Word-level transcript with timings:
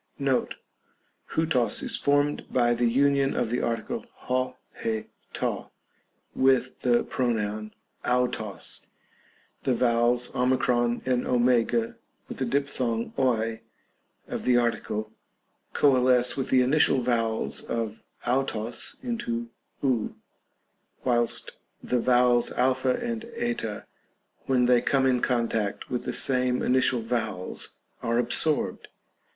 Note, 0.17 0.55
ovTos 1.29 1.83
is 1.83 1.95
formed 1.95 2.45
by 2.49 2.73
the 2.73 2.87
union 2.89 3.35
of 3.35 3.51
the 3.51 3.61
article 3.61 4.01
6, 4.27 4.43
17, 4.81 5.05
to, 5.33 5.67
witli 6.35 6.79
the 6.79 7.03
pronoun 7.03 7.71
avros. 8.03 8.87
The 9.61 9.75
vowels 9.75 10.31
o 10.33 10.41
and 10.41 11.03
w, 11.23 11.93
with 12.27 12.37
the 12.39 12.45
diphthong 12.45 13.13
01 13.15 13.59
of 14.27 14.43
the 14.43 14.57
article, 14.57 15.11
coalesce 15.73 16.35
with 16.35 16.49
the 16.49 16.63
initial 16.63 17.01
vowels 17.01 17.61
of 17.63 18.01
auros 18.25 18.95
into 19.03 19.49
ov, 19.83 20.15
whilst 21.03 21.51
the 21.83 21.99
vowels 21.99 22.49
a 22.49 22.71
and 22.89 23.25
7;, 23.37 23.83
when 24.47 24.65
they 24.65 24.81
come 24.81 25.05
in 25.05 25.19
contact 25.21 25.91
with 25.91 26.05
the 26.05 26.13
same 26.13 26.63
initial 26.63 27.01
vowels, 27.01 27.75
are 28.01 28.17
absorbed. 28.17 28.87